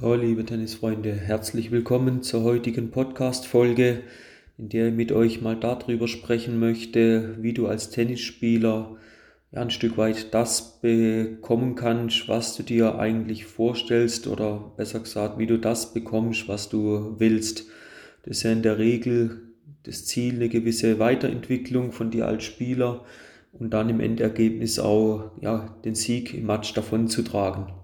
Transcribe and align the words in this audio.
So, 0.00 0.14
liebe 0.14 0.46
Tennisfreunde, 0.46 1.12
herzlich 1.12 1.70
willkommen 1.70 2.22
zur 2.22 2.44
heutigen 2.44 2.90
Podcast-Folge, 2.90 4.00
in 4.56 4.70
der 4.70 4.88
ich 4.88 4.94
mit 4.94 5.12
euch 5.12 5.42
mal 5.42 5.54
darüber 5.54 6.08
sprechen 6.08 6.58
möchte, 6.58 7.36
wie 7.42 7.52
du 7.52 7.66
als 7.66 7.90
Tennisspieler 7.90 8.96
ein 9.52 9.68
Stück 9.68 9.98
weit 9.98 10.32
das 10.32 10.80
bekommen 10.80 11.74
kannst, 11.74 12.26
was 12.26 12.56
du 12.56 12.62
dir 12.62 12.98
eigentlich 12.98 13.44
vorstellst 13.44 14.28
oder 14.28 14.72
besser 14.78 15.00
gesagt, 15.00 15.38
wie 15.38 15.46
du 15.46 15.58
das 15.58 15.92
bekommst, 15.92 16.48
was 16.48 16.70
du 16.70 17.16
willst. 17.18 17.66
Das 18.22 18.38
ist 18.38 18.44
ja 18.44 18.52
in 18.52 18.62
der 18.62 18.78
Regel 18.78 19.42
das 19.82 20.06
Ziel, 20.06 20.36
eine 20.36 20.48
gewisse 20.48 21.00
Weiterentwicklung 21.00 21.92
von 21.92 22.10
dir 22.10 22.26
als 22.26 22.44
Spieler 22.44 23.04
und 23.52 23.74
dann 23.74 23.90
im 23.90 24.00
Endergebnis 24.00 24.78
auch 24.78 25.32
ja, 25.42 25.76
den 25.84 25.94
Sieg 25.94 26.32
im 26.32 26.46
Match 26.46 26.72
davon 26.72 27.08
zu 27.08 27.22
tragen. 27.22 27.81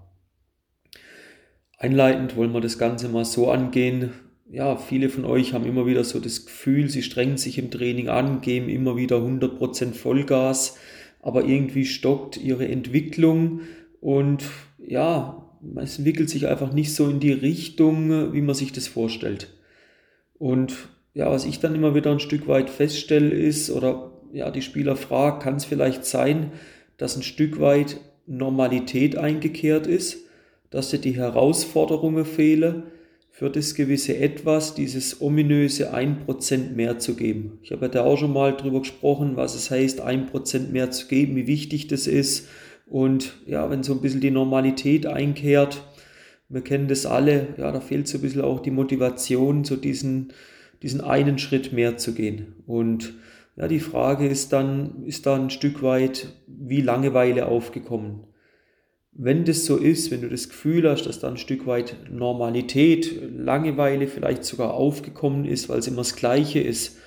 Einleitend 1.81 2.35
wollen 2.35 2.51
wir 2.51 2.59
das 2.59 2.77
Ganze 2.77 3.07
mal 3.07 3.23
so 3.23 3.49
angehen. 3.49 4.11
Ja, 4.51 4.75
viele 4.75 5.07
von 5.07 5.23
euch 5.23 5.53
haben 5.53 5.65
immer 5.65 5.85
wieder 5.85 6.03
so 6.03 6.19
das 6.19 6.45
Gefühl, 6.45 6.89
sie 6.89 7.01
strengen 7.01 7.37
sich 7.37 7.57
im 7.57 7.71
Training 7.71 8.09
an, 8.09 8.41
geben 8.41 8.67
immer 8.67 8.97
wieder 8.97 9.15
100% 9.15 9.93
Vollgas, 9.93 10.77
aber 11.21 11.45
irgendwie 11.45 11.85
stockt 11.85 12.35
ihre 12.35 12.67
Entwicklung 12.67 13.61
und 14.01 14.43
ja, 14.77 15.49
es 15.77 15.97
entwickelt 15.97 16.29
sich 16.29 16.47
einfach 16.47 16.73
nicht 16.73 16.93
so 16.93 17.09
in 17.09 17.21
die 17.21 17.31
Richtung, 17.31 18.33
wie 18.33 18.41
man 18.41 18.55
sich 18.55 18.73
das 18.73 18.89
vorstellt. 18.89 19.47
Und 20.37 20.73
ja, 21.13 21.31
was 21.31 21.45
ich 21.45 21.59
dann 21.59 21.75
immer 21.75 21.95
wieder 21.95 22.11
ein 22.11 22.19
Stück 22.19 22.49
weit 22.49 22.69
feststelle 22.69 23.31
ist, 23.31 23.71
oder 23.71 24.11
ja, 24.33 24.51
die 24.51 24.61
Spieler 24.61 24.97
fragen, 24.97 25.39
kann 25.39 25.55
es 25.55 25.63
vielleicht 25.63 26.03
sein, 26.03 26.51
dass 26.97 27.15
ein 27.15 27.23
Stück 27.23 27.61
weit 27.61 28.01
Normalität 28.25 29.17
eingekehrt 29.17 29.87
ist? 29.87 30.25
Dass 30.69 30.89
dir 30.89 30.99
die 30.99 31.15
Herausforderungen 31.15 32.25
fehlen, 32.25 32.83
für 33.39 33.49
das 33.49 33.73
gewisse 33.73 34.17
Etwas, 34.17 34.73
dieses 34.73 35.21
ominöse 35.21 35.93
1% 35.93 36.73
mehr 36.75 36.99
zu 36.99 37.15
geben. 37.15 37.59
Ich 37.63 37.71
habe 37.71 37.85
ja 37.85 37.87
da 37.87 38.03
auch 38.03 38.17
schon 38.17 38.33
mal 38.33 38.53
drüber 38.53 38.79
gesprochen, 38.79 39.37
was 39.37 39.55
es 39.55 39.71
heißt, 39.71 40.05
1% 40.05 40.71
mehr 40.71 40.91
zu 40.91 41.07
geben, 41.07 41.37
wie 41.37 41.47
wichtig 41.47 41.87
das 41.87 42.05
ist. 42.05 42.49
Und 42.85 43.37
ja, 43.45 43.69
wenn 43.69 43.81
so 43.81 43.93
ein 43.93 44.01
bisschen 44.01 44.19
die 44.19 44.31
Normalität 44.31 45.05
einkehrt, 45.05 45.83
wir 46.49 46.61
kennen 46.61 46.89
das 46.89 47.05
alle, 47.05 47.47
ja, 47.57 47.71
da 47.71 47.79
fehlt 47.79 48.09
so 48.09 48.17
ein 48.17 48.21
bisschen 48.21 48.41
auch 48.41 48.59
die 48.59 48.71
Motivation, 48.71 49.63
so 49.63 49.77
diesen, 49.77 50.33
diesen 50.81 50.99
einen 50.99 51.37
Schritt 51.37 51.71
mehr 51.71 51.95
zu 51.95 52.13
gehen. 52.13 52.55
Und 52.67 53.13
ja, 53.55 53.69
die 53.69 53.79
Frage 53.79 54.27
ist 54.27 54.51
dann, 54.51 55.03
ist 55.05 55.25
da 55.25 55.35
ein 55.35 55.49
Stück 55.49 55.81
weit 55.81 56.33
wie 56.47 56.81
Langeweile 56.81 57.45
aufgekommen? 57.45 58.25
Wenn 59.21 59.43
das 59.43 59.65
so 59.65 59.75
ist, 59.75 60.11
wenn 60.11 60.21
du 60.21 60.29
das 60.29 60.47
Gefühl 60.47 60.89
hast, 60.89 61.05
dass 61.05 61.19
da 61.19 61.27
ein 61.27 61.35
Stück 61.35 61.67
weit 61.67 61.97
Normalität, 62.09 63.19
Langeweile 63.37 64.07
vielleicht 64.07 64.45
sogar 64.45 64.73
aufgekommen 64.73 65.43
ist, 65.43 65.67
weil 65.67 65.79
es 65.79 65.87
immer 65.87 65.97
das 65.97 66.15
Gleiche 66.15 66.61
ist, 66.61 66.97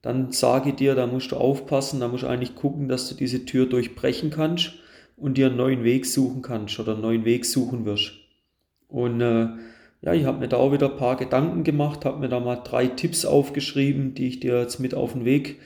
dann 0.00 0.32
sage 0.32 0.72
dir, 0.72 0.94
da 0.94 1.06
musst 1.06 1.30
du 1.30 1.36
aufpassen, 1.36 2.00
da 2.00 2.08
musst 2.08 2.22
du 2.22 2.26
eigentlich 2.26 2.54
gucken, 2.54 2.88
dass 2.88 3.06
du 3.10 3.14
diese 3.14 3.44
Tür 3.44 3.66
durchbrechen 3.66 4.30
kannst 4.30 4.72
und 5.18 5.36
dir 5.36 5.48
einen 5.48 5.58
neuen 5.58 5.84
Weg 5.84 6.06
suchen 6.06 6.40
kannst 6.40 6.80
oder 6.80 6.94
einen 6.94 7.02
neuen 7.02 7.26
Weg 7.26 7.44
suchen 7.44 7.84
wirst. 7.84 8.12
Und 8.88 9.20
äh, 9.20 9.48
ja, 10.00 10.14
ich 10.14 10.24
habe 10.24 10.38
mir 10.38 10.48
da 10.48 10.56
auch 10.56 10.72
wieder 10.72 10.90
ein 10.90 10.96
paar 10.96 11.16
Gedanken 11.16 11.64
gemacht, 11.64 12.06
habe 12.06 12.20
mir 12.20 12.30
da 12.30 12.40
mal 12.40 12.62
drei 12.64 12.86
Tipps 12.86 13.26
aufgeschrieben, 13.26 14.14
die 14.14 14.28
ich 14.28 14.40
dir 14.40 14.58
jetzt 14.58 14.80
mit 14.80 14.94
auf 14.94 15.12
den 15.12 15.26
Weg 15.26 15.58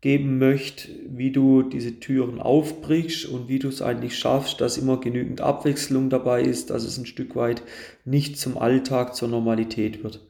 geben 0.00 0.38
möchte, 0.38 0.88
wie 1.08 1.30
du 1.30 1.62
diese 1.62 2.00
Türen 2.00 2.40
aufbrichst 2.40 3.26
und 3.26 3.48
wie 3.48 3.58
du 3.58 3.68
es 3.68 3.82
eigentlich 3.82 4.18
schaffst, 4.18 4.60
dass 4.60 4.78
immer 4.78 4.98
genügend 4.98 5.42
Abwechslung 5.42 6.08
dabei 6.08 6.42
ist, 6.42 6.70
dass 6.70 6.84
es 6.84 6.96
ein 6.96 7.06
Stück 7.06 7.36
weit 7.36 7.62
nicht 8.04 8.38
zum 8.38 8.56
Alltag, 8.56 9.14
zur 9.14 9.28
Normalität 9.28 10.02
wird. 10.02 10.26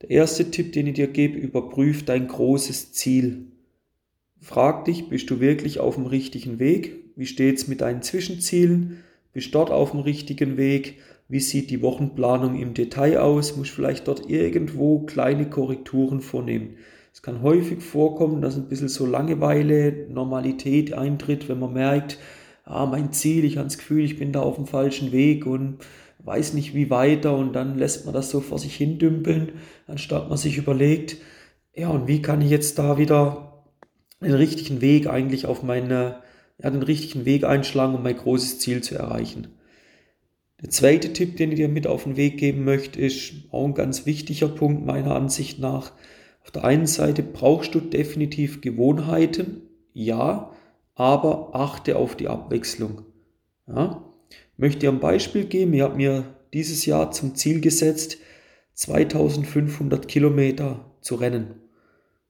Der 0.00 0.10
erste 0.10 0.50
Tipp, 0.50 0.72
den 0.72 0.86
ich 0.86 0.94
dir 0.94 1.06
gebe, 1.06 1.38
überprüf 1.38 2.04
dein 2.04 2.28
großes 2.28 2.92
Ziel. 2.92 3.46
Frag 4.40 4.86
dich, 4.86 5.08
bist 5.08 5.30
du 5.30 5.38
wirklich 5.38 5.78
auf 5.78 5.94
dem 5.94 6.06
richtigen 6.06 6.58
Weg? 6.58 6.94
Wie 7.14 7.26
steht 7.26 7.58
es 7.58 7.68
mit 7.68 7.82
deinen 7.82 8.02
Zwischenzielen? 8.02 9.04
Bist 9.32 9.48
du 9.48 9.52
dort 9.52 9.70
auf 9.70 9.92
dem 9.92 10.00
richtigen 10.00 10.56
Weg? 10.56 10.98
Wie 11.28 11.40
sieht 11.40 11.70
die 11.70 11.82
Wochenplanung 11.82 12.58
im 12.58 12.74
Detail 12.74 13.18
aus? 13.18 13.56
Muss 13.56 13.68
vielleicht 13.68 14.08
dort 14.08 14.28
irgendwo 14.28 15.00
kleine 15.00 15.48
Korrekturen 15.48 16.20
vornehmen? 16.20 16.76
Es 17.12 17.20
kann 17.20 17.42
häufig 17.42 17.82
vorkommen, 17.82 18.40
dass 18.40 18.56
ein 18.56 18.68
bisschen 18.68 18.88
so 18.88 19.04
Langeweile, 19.04 20.06
Normalität 20.08 20.94
eintritt, 20.94 21.48
wenn 21.48 21.58
man 21.58 21.74
merkt, 21.74 22.18
ah, 22.64 22.86
mein 22.86 23.12
Ziel, 23.12 23.44
ich 23.44 23.58
habe 23.58 23.68
das 23.68 23.78
Gefühl, 23.78 24.04
ich 24.04 24.18
bin 24.18 24.32
da 24.32 24.40
auf 24.40 24.56
dem 24.56 24.66
falschen 24.66 25.12
Weg 25.12 25.46
und 25.46 25.78
weiß 26.20 26.54
nicht 26.54 26.74
wie 26.74 26.88
weiter 26.88 27.36
und 27.36 27.52
dann 27.52 27.78
lässt 27.78 28.06
man 28.06 28.14
das 28.14 28.30
so 28.30 28.40
vor 28.40 28.58
sich 28.58 28.74
hin 28.76 28.98
dümpeln, 28.98 29.52
anstatt 29.86 30.28
man 30.28 30.38
sich 30.38 30.56
überlegt, 30.56 31.16
ja, 31.74 31.88
und 31.88 32.06
wie 32.06 32.22
kann 32.22 32.40
ich 32.40 32.50
jetzt 32.50 32.78
da 32.78 32.96
wieder 32.98 33.64
den 34.20 34.34
richtigen 34.34 34.80
Weg 34.80 35.06
eigentlich 35.06 35.46
auf 35.46 35.62
meine, 35.62 36.20
ja, 36.62 36.70
den 36.70 36.82
richtigen 36.82 37.24
Weg 37.24 37.44
einschlagen, 37.44 37.94
um 37.94 38.02
mein 38.02 38.16
großes 38.16 38.58
Ziel 38.58 38.82
zu 38.82 38.94
erreichen. 38.94 39.48
Der 40.62 40.70
zweite 40.70 41.12
Tipp, 41.12 41.36
den 41.36 41.50
ich 41.50 41.56
dir 41.56 41.68
mit 41.68 41.88
auf 41.88 42.04
den 42.04 42.16
Weg 42.16 42.38
geben 42.38 42.64
möchte, 42.64 43.00
ist 43.00 43.32
auch 43.50 43.64
ein 43.64 43.74
ganz 43.74 44.06
wichtiger 44.06 44.48
Punkt 44.48 44.86
meiner 44.86 45.16
Ansicht 45.16 45.58
nach. 45.58 45.92
Auf 46.42 46.50
der 46.50 46.64
einen 46.64 46.86
Seite 46.86 47.22
brauchst 47.22 47.74
du 47.74 47.80
definitiv 47.80 48.60
Gewohnheiten, 48.60 49.62
ja, 49.92 50.50
aber 50.94 51.54
achte 51.54 51.96
auf 51.96 52.16
die 52.16 52.28
Abwechslung. 52.28 53.02
Ja. 53.66 54.04
Ich 54.30 54.58
möchte 54.58 54.80
dir 54.80 54.90
ein 54.90 55.00
Beispiel 55.00 55.44
geben. 55.44 55.72
Ich 55.74 55.82
habe 55.82 55.96
mir 55.96 56.24
dieses 56.52 56.84
Jahr 56.84 57.10
zum 57.10 57.34
Ziel 57.34 57.60
gesetzt, 57.60 58.18
2500 58.74 60.08
Kilometer 60.08 60.84
zu 61.00 61.16
rennen. 61.16 61.54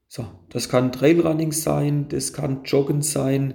So, 0.08 0.26
das 0.50 0.68
kann 0.68 0.92
Trailrunning 0.92 1.52
sein, 1.52 2.06
das 2.08 2.32
kann 2.32 2.64
Joggen 2.64 3.00
sein, 3.02 3.54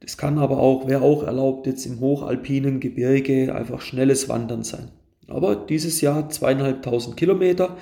das 0.00 0.16
kann 0.16 0.38
aber 0.38 0.58
auch, 0.58 0.86
wäre 0.86 1.02
auch 1.02 1.24
erlaubt, 1.24 1.66
jetzt 1.66 1.86
im 1.86 1.98
hochalpinen 1.98 2.78
Gebirge 2.78 3.54
einfach 3.54 3.80
schnelles 3.80 4.28
Wandern 4.28 4.62
sein. 4.62 4.92
Aber 5.26 5.56
dieses 5.56 6.00
Jahr 6.00 6.30
zweieinhalbtausend 6.30 7.16
Kilometer 7.16 7.76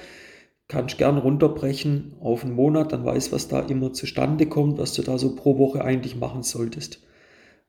kannst 0.68 0.98
gern 0.98 1.18
runterbrechen 1.18 2.14
auf 2.20 2.44
einen 2.44 2.54
Monat, 2.54 2.92
dann 2.92 3.04
weißt, 3.04 3.32
was 3.32 3.48
da 3.48 3.60
immer 3.60 3.92
zustande 3.92 4.46
kommt, 4.46 4.78
was 4.78 4.94
du 4.94 5.02
da 5.02 5.18
so 5.18 5.36
pro 5.36 5.58
Woche 5.58 5.84
eigentlich 5.84 6.16
machen 6.16 6.42
solltest. 6.42 7.02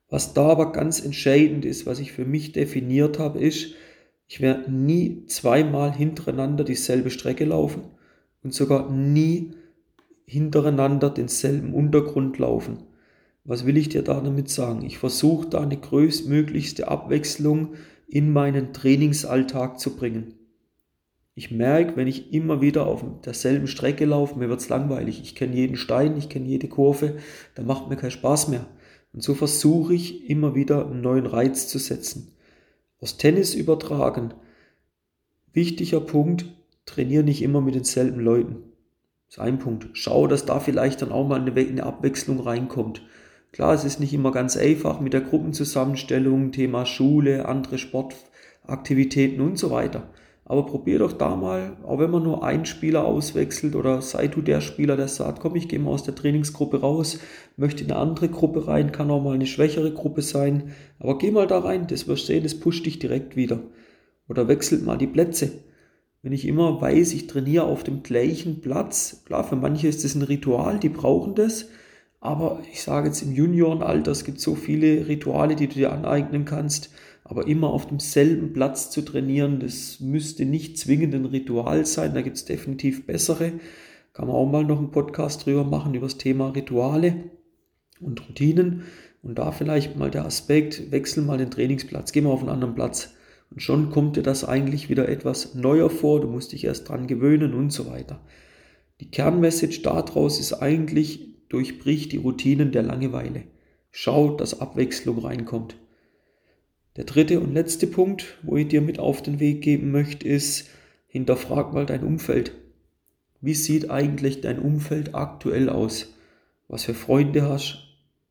Was 0.10 0.34
da 0.34 0.48
aber 0.48 0.72
ganz 0.72 1.04
entscheidend 1.04 1.66
ist, 1.66 1.86
was 1.86 2.00
ich 2.00 2.12
für 2.12 2.26
mich 2.26 2.54
definiert 2.54 3.20
habe, 3.20 3.40
ist, 3.40 3.74
ich 4.28 4.42
werde 4.42 4.72
nie 4.72 5.26
zweimal 5.28 5.94
hintereinander 5.94 6.64
dieselbe 6.64 7.10
Strecke 7.10 7.46
laufen 7.46 7.84
und 8.44 8.54
sogar 8.54 8.92
nie 8.92 9.54
hintereinander 10.26 11.10
denselben 11.10 11.74
Untergrund 11.74 12.38
laufen. 12.38 12.84
Was 13.46 13.66
will 13.66 13.78
ich 13.78 13.90
dir 13.90 14.02
da 14.02 14.20
damit 14.20 14.50
sagen? 14.50 14.84
Ich 14.84 14.98
versuche 14.98 15.48
da 15.48 15.62
eine 15.62 15.78
größtmöglichste 15.78 16.90
Abwechslung 16.90 17.76
in 18.10 18.32
meinen 18.34 18.74
Trainingsalltag 18.74 19.80
zu 19.80 19.96
bringen. 19.96 20.37
Ich 21.38 21.52
merke, 21.52 21.96
wenn 21.96 22.08
ich 22.08 22.34
immer 22.34 22.62
wieder 22.62 22.88
auf 22.88 23.06
derselben 23.24 23.68
Strecke 23.68 24.06
laufe, 24.06 24.40
mir 24.40 24.50
wird 24.50 24.60
es 24.60 24.70
langweilig. 24.70 25.22
Ich 25.22 25.36
kenne 25.36 25.56
jeden 25.56 25.78
Stein, 25.78 26.18
ich 26.18 26.30
kenne 26.30 26.48
jede 26.48 26.68
Kurve, 26.68 27.18
da 27.54 27.62
macht 27.62 27.88
mir 27.88 27.96
keinen 27.96 28.10
Spaß 28.10 28.48
mehr. 28.48 28.66
Und 29.14 29.22
so 29.22 29.36
versuche 29.36 29.94
ich 29.94 30.32
immer 30.32 30.56
wieder 30.56 30.88
einen 30.88 31.02
neuen 31.02 31.28
Reiz 31.28 31.68
zu 31.68 31.78
setzen. 31.78 32.34
Aus 33.00 33.18
Tennis 33.18 33.54
übertragen. 33.54 34.34
Wichtiger 35.54 36.00
Punkt, 36.00 36.46
trainiere 36.88 37.24
nicht 37.24 37.44
immer 37.44 37.62
mit 37.62 37.76
denselben 37.76 38.20
Leuten. 38.20 38.64
Das 39.28 39.38
ist 39.38 39.40
ein 39.40 39.60
Punkt. 39.60 39.90
Schau, 39.94 40.26
dass 40.26 40.46
da 40.46 40.60
vielleicht 40.60 41.04
dann 41.04 41.12
auch 41.12 41.28
mal 41.28 41.40
eine, 41.40 41.84
Abwechslung 41.84 42.40
reinkommt. 42.40 43.04
Klar, 43.52 43.76
es 43.76 43.86
ist 43.86 44.00
nicht 44.00 44.16
immer 44.16 44.32
ganz 44.32 44.58
einfach 44.58 45.00
mit 45.00 45.14
der 45.14 45.22
Gruppenzusammenstellung, 45.22 46.52
Thema 46.52 46.88
Schule, 46.88 47.48
andere 47.48 47.78
Sportaktivitäten 47.78 49.40
und 49.40 49.60
so 49.60 49.70
weiter. 49.70 50.10
Aber 50.50 50.66
probier 50.66 51.00
doch 51.00 51.12
da 51.12 51.36
mal, 51.36 51.76
auch 51.86 52.00
wenn 52.00 52.10
man 52.10 52.24
nur 52.24 52.42
einen 52.42 52.66
Spieler 52.66 53.04
auswechselt 53.04 53.76
oder 53.76 54.02
sei 54.02 54.30
du 54.30 54.42
der 54.42 54.62
Spieler, 54.62 54.96
der 54.96 55.10
sagt, 55.10 55.42
komm, 55.42 55.58
ich 55.58 55.68
gehe 55.68 55.78
mal 55.78 55.92
aus 55.92 56.04
der 56.04 56.16
Trainingsgruppe 56.16 56.80
raus, 56.80 57.20
möchte 57.58 57.84
in 57.84 57.92
eine 57.92 58.00
andere 58.00 58.30
Gruppe 58.30 58.66
rein, 58.66 58.94
kann 58.94 59.12
auch 59.12 59.22
mal 59.22 59.36
eine 59.36 59.46
schwächere 59.46 59.92
Gruppe 59.92 60.22
sein, 60.22 60.72
aber 61.00 61.18
geh 61.18 61.32
mal 61.32 61.48
da 61.48 61.60
rein, 61.60 61.88
das 61.88 62.08
wirst 62.08 62.24
du 62.24 62.28
sehen, 62.28 62.44
das 62.44 62.56
pusht 62.56 62.86
dich 62.86 62.98
direkt 62.98 63.36
wieder. 63.36 63.60
Oder 64.30 64.48
wechselt 64.48 64.86
mal 64.86 64.98
die 64.98 65.08
Plätze. 65.08 65.52
Wenn 66.22 66.32
ich 66.32 66.48
immer 66.48 66.80
weiß, 66.80 67.12
ich 67.12 67.28
trainiere 67.28 67.66
auf 67.66 67.84
dem 67.84 68.02
gleichen 68.02 68.62
Platz, 68.62 69.24
klar, 69.26 69.44
für 69.44 69.58
manche 69.58 69.90
ist 69.90 70.06
das 70.06 70.16
ein 70.16 70.22
Ritual, 70.22 70.80
die 70.80 70.88
brauchen 70.90 71.36
das, 71.36 71.68
aber 72.22 72.62
ich 72.72 72.82
sage 72.82 73.08
jetzt 73.08 73.22
im 73.22 73.34
Juniorenalter, 73.34 74.12
es 74.12 74.24
gibt 74.24 74.40
so 74.40 74.56
viele 74.56 75.10
Rituale, 75.10 75.58
die 75.58 75.68
du 75.68 75.74
dir 75.74 75.92
aneignen 75.92 76.46
kannst, 76.46 76.90
aber 77.30 77.48
immer 77.48 77.70
auf 77.70 77.88
demselben 77.88 78.54
Platz 78.54 78.90
zu 78.90 79.02
trainieren, 79.02 79.60
das 79.60 80.00
müsste 80.00 80.46
nicht 80.46 80.78
zwingend 80.78 81.14
ein 81.14 81.26
Ritual 81.26 81.86
sein. 81.86 82.14
Da 82.14 82.22
gibt 82.22 82.38
es 82.38 82.46
definitiv 82.46 83.06
bessere. 83.06 83.54
Kann 84.14 84.28
man 84.28 84.36
auch 84.36 84.50
mal 84.50 84.64
noch 84.64 84.80
einen 84.80 84.92
Podcast 84.92 85.46
drüber 85.46 85.64
machen, 85.64 85.94
über 85.94 86.08
das 86.08 86.18
Thema 86.18 86.50
Rituale 86.50 87.16
und 88.00 88.28
Routinen. 88.28 88.84
Und 89.24 89.38
da 89.40 89.52
vielleicht 89.52 89.98
mal 89.98 90.10
der 90.10 90.26
Aspekt, 90.26 90.92
wechsel 90.92 91.24
mal 91.24 91.38
den 91.38 91.52
Trainingsplatz, 91.52 92.12
geh 92.12 92.22
mal 92.22 92.32
auf 92.32 92.40
einen 92.40 92.50
anderen 92.50 92.76
Platz. 92.76 93.14
Und 93.52 93.62
schon 93.62 93.90
kommt 93.90 94.16
dir 94.16 94.24
das 94.24 94.46
eigentlich 94.46 94.90
wieder 94.90 95.10
etwas 95.10 95.54
neuer 95.56 95.90
vor, 95.90 96.22
du 96.22 96.28
musst 96.28 96.52
dich 96.52 96.64
erst 96.64 96.90
dran 96.90 97.08
gewöhnen 97.08 97.54
und 97.54 97.72
so 97.72 97.90
weiter. 97.90 98.22
Die 99.00 99.10
Kernmessage 99.10 99.82
daraus 99.84 100.40
ist 100.40 100.54
eigentlich, 100.54 101.36
durchbrich 101.50 102.10
die 102.10 102.18
Routinen 102.18 102.72
der 102.72 102.84
Langeweile. 102.84 103.44
Schau, 103.92 104.36
dass 104.36 104.60
Abwechslung 104.60 105.20
reinkommt. 105.20 105.78
Der 106.98 107.04
dritte 107.04 107.40
und 107.40 107.54
letzte 107.54 107.86
Punkt, 107.86 108.38
wo 108.42 108.58
ich 108.58 108.68
dir 108.68 108.82
mit 108.82 108.98
auf 108.98 109.22
den 109.22 109.40
Weg 109.40 109.62
geben 109.62 109.92
möchte, 109.92 110.28
ist, 110.28 110.68
hinterfrag 111.08 111.72
mal 111.72 111.86
dein 111.86 112.04
Umfeld. 112.04 112.54
Wie 113.40 113.54
sieht 113.54 113.92
eigentlich 113.92 114.42
dein 114.42 114.58
Umfeld 114.58 115.14
aktuell 115.14 115.70
aus? 115.70 116.14
Was 116.68 116.84
für 116.86 116.96
Freunde 116.96 117.44
hast, 117.48 117.84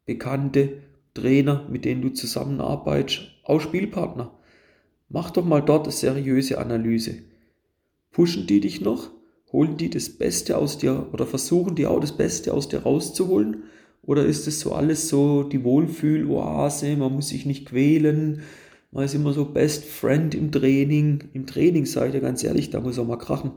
Bekannte, 0.04 0.82
Trainer, 1.14 1.64
mit 1.70 1.84
denen 1.84 2.02
du 2.02 2.10
zusammenarbeitest, 2.10 3.22
auch 3.44 3.60
Spielpartner. 3.60 4.32
Mach 5.08 5.30
doch 5.30 5.44
mal 5.44 5.62
dort 5.62 5.84
eine 5.84 5.92
seriöse 5.92 6.58
Analyse. 6.58 7.18
Pushen 8.10 8.48
die 8.48 8.60
dich 8.60 8.80
noch? 8.80 9.10
Holen 9.52 9.76
die 9.76 9.90
das 9.90 10.10
Beste 10.10 10.58
aus 10.58 10.78
dir 10.78 11.06
oder 11.12 11.24
versuchen 11.24 11.76
die 11.76 11.86
auch 11.86 12.00
das 12.00 12.16
Beste 12.16 12.52
aus 12.52 12.68
dir 12.68 12.82
rauszuholen? 12.82 13.62
Oder 14.06 14.25
ist 14.25 14.47
es 14.47 14.61
so 14.61 14.73
alles 14.73 15.08
so 15.08 15.43
die 15.43 15.64
Wohlfühl-Oase, 15.64 16.97
man 16.97 17.12
muss 17.12 17.29
sich 17.29 17.44
nicht 17.44 17.67
quälen, 17.67 18.43
man 18.93 19.05
ist 19.05 19.14
immer 19.14 19.32
so 19.32 19.44
Best 19.44 19.85
Friend 19.85 20.35
im 20.35 20.53
Training. 20.53 21.25
Im 21.35 21.47
Training 21.47 21.85
seid 21.85 22.14
ihr 22.14 22.20
ganz 22.20 22.43
ehrlich, 22.44 22.70
da 22.70 22.81
muss 22.81 22.99
auch 22.99 23.06
mal 23.06 23.19
krachen. 23.19 23.50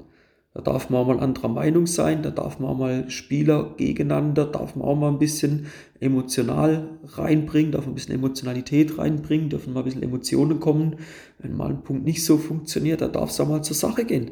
Da 0.53 0.61
darf 0.61 0.89
man 0.89 1.01
auch 1.01 1.07
mal 1.07 1.19
anderer 1.19 1.47
Meinung 1.47 1.85
sein, 1.85 2.23
da 2.23 2.31
darf 2.31 2.59
man 2.59 2.71
auch 2.71 2.77
mal 2.77 3.09
Spieler 3.11 3.75
gegeneinander, 3.77 4.45
darf 4.45 4.75
man 4.75 4.87
auch 4.87 4.95
mal 4.95 5.09
ein 5.09 5.19
bisschen 5.19 5.67
emotional 5.99 6.89
reinbringen, 7.05 7.71
darf 7.71 7.85
man 7.85 7.91
ein 7.91 7.95
bisschen 7.95 8.15
Emotionalität 8.15 8.97
reinbringen, 8.97 9.49
dürfen 9.49 9.73
mal 9.73 9.81
ein 9.81 9.85
bisschen 9.85 10.01
Emotionen 10.01 10.59
kommen. 10.59 10.95
Wenn 11.37 11.55
mal 11.55 11.69
ein 11.69 11.83
Punkt 11.83 12.03
nicht 12.03 12.25
so 12.25 12.37
funktioniert, 12.37 13.01
da 13.01 13.07
darf 13.07 13.29
es 13.29 13.39
auch 13.39 13.47
mal 13.47 13.63
zur 13.63 13.75
Sache 13.75 14.05
gehen. 14.05 14.31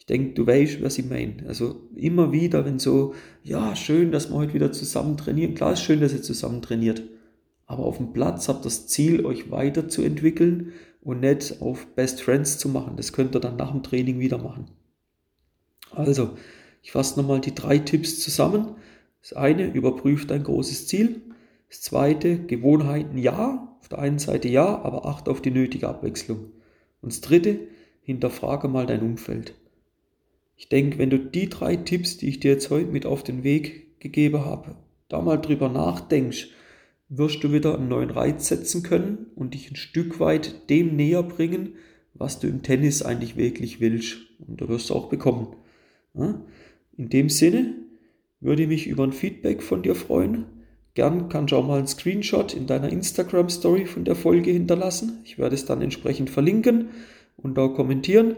Ich 0.00 0.06
denke, 0.06 0.32
du 0.32 0.46
weißt, 0.46 0.82
was 0.82 0.98
ich 0.98 1.08
meine. 1.08 1.44
Also 1.46 1.88
immer 1.94 2.32
wieder, 2.32 2.64
wenn 2.64 2.78
so, 2.78 3.14
ja, 3.44 3.76
schön, 3.76 4.10
dass 4.10 4.30
wir 4.30 4.36
heute 4.36 4.54
wieder 4.54 4.72
zusammen 4.72 5.18
trainieren. 5.18 5.54
Klar 5.54 5.74
ist 5.74 5.82
schön, 5.82 6.00
dass 6.00 6.14
ihr 6.14 6.22
zusammen 6.22 6.62
trainiert. 6.62 7.02
Aber 7.66 7.84
auf 7.84 7.98
dem 7.98 8.12
Platz 8.12 8.48
habt 8.48 8.64
das 8.64 8.88
Ziel, 8.88 9.24
euch 9.24 9.50
weiterzuentwickeln 9.50 10.72
und 11.02 11.20
nicht 11.20 11.60
auf 11.60 11.86
Best 11.94 12.22
Friends 12.22 12.58
zu 12.58 12.70
machen. 12.70 12.94
Das 12.96 13.12
könnt 13.12 13.36
ihr 13.36 13.40
dann 13.40 13.56
nach 13.56 13.72
dem 13.72 13.82
Training 13.82 14.18
wieder 14.18 14.38
machen. 14.38 14.70
Also, 15.90 16.30
ich 16.82 16.92
fasse 16.92 17.20
nochmal 17.20 17.40
die 17.40 17.54
drei 17.54 17.78
Tipps 17.78 18.20
zusammen. 18.20 18.76
Das 19.20 19.34
eine, 19.34 19.70
überprüf 19.70 20.26
dein 20.26 20.44
großes 20.44 20.86
Ziel. 20.86 21.20
Das 21.68 21.82
zweite, 21.82 22.38
Gewohnheiten 22.38 23.18
ja, 23.18 23.76
auf 23.80 23.88
der 23.88 23.98
einen 23.98 24.18
Seite 24.18 24.48
ja, 24.48 24.80
aber 24.82 25.04
acht 25.04 25.28
auf 25.28 25.42
die 25.42 25.50
nötige 25.50 25.88
Abwechslung. 25.88 26.52
Und 27.02 27.12
das 27.12 27.20
dritte, 27.20 27.60
hinterfrage 28.02 28.68
mal 28.68 28.86
dein 28.86 29.02
Umfeld. 29.02 29.54
Ich 30.60 30.68
denke, 30.68 30.98
wenn 30.98 31.08
du 31.08 31.18
die 31.18 31.48
drei 31.48 31.74
Tipps, 31.74 32.18
die 32.18 32.28
ich 32.28 32.38
dir 32.38 32.50
jetzt 32.50 32.68
heute 32.68 32.90
mit 32.90 33.06
auf 33.06 33.22
den 33.22 33.44
Weg 33.44 33.98
gegeben 33.98 34.44
habe, 34.44 34.76
da 35.08 35.22
mal 35.22 35.38
drüber 35.38 35.70
nachdenkst, 35.70 36.48
wirst 37.08 37.42
du 37.42 37.50
wieder 37.50 37.78
einen 37.78 37.88
neuen 37.88 38.10
Reiz 38.10 38.48
setzen 38.48 38.82
können 38.82 39.28
und 39.36 39.54
dich 39.54 39.70
ein 39.70 39.76
Stück 39.76 40.20
weit 40.20 40.68
dem 40.68 40.96
näher 40.96 41.22
bringen, 41.22 41.76
was 42.12 42.40
du 42.40 42.46
im 42.46 42.62
Tennis 42.62 43.00
eigentlich 43.00 43.38
wirklich 43.38 43.80
willst. 43.80 44.18
Und 44.46 44.60
da 44.60 44.68
wirst 44.68 44.90
du 44.90 44.94
auch 44.94 45.08
bekommen. 45.08 45.56
In 46.12 47.08
dem 47.08 47.30
Sinne 47.30 47.76
würde 48.40 48.64
ich 48.64 48.68
mich 48.68 48.86
über 48.86 49.04
ein 49.04 49.14
Feedback 49.14 49.62
von 49.62 49.82
dir 49.82 49.94
freuen. 49.94 50.44
Gern 50.92 51.30
kannst 51.30 51.52
du 51.52 51.56
auch 51.56 51.66
mal 51.66 51.78
einen 51.78 51.86
Screenshot 51.86 52.52
in 52.52 52.66
deiner 52.66 52.90
Instagram 52.90 53.48
Story 53.48 53.86
von 53.86 54.04
der 54.04 54.14
Folge 54.14 54.50
hinterlassen. 54.50 55.20
Ich 55.24 55.38
werde 55.38 55.54
es 55.54 55.64
dann 55.64 55.80
entsprechend 55.80 56.28
verlinken 56.28 56.90
und 57.38 57.56
da 57.56 57.68
kommentieren. 57.68 58.36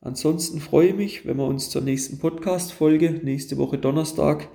Ansonsten 0.00 0.60
freue 0.60 0.88
ich 0.88 0.96
mich, 0.96 1.26
wenn 1.26 1.36
wir 1.36 1.46
uns 1.46 1.68
zur 1.68 1.82
nächsten 1.82 2.18
Podcast-Folge 2.18 3.20
nächste 3.22 3.58
Woche 3.58 3.78
Donnerstag 3.78 4.48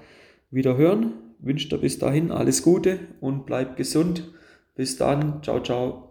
wieder 0.49 0.75
hören. 0.75 1.13
Wünsche 1.39 1.69
dir 1.69 1.77
bis 1.77 1.99
dahin 1.99 2.31
alles 2.31 2.63
Gute 2.63 2.99
und 3.21 3.45
bleib 3.45 3.77
gesund. 3.77 4.33
Bis 4.75 4.97
dann. 4.97 5.43
Ciao, 5.43 5.61
ciao. 5.61 6.04